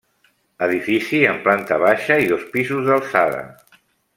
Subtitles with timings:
[0.67, 3.45] Edifici amb planta baixa i dos pisos d'alçada.